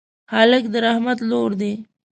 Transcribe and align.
هلک 0.33 0.63
د 0.73 0.75
رحمت 0.85 1.17
لور 1.29 1.51
دی. 1.61 1.73